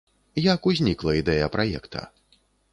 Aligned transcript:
Як 0.53 0.61
узнікла 0.71 1.15
ідэя 1.21 1.53
праекта? 1.59 2.05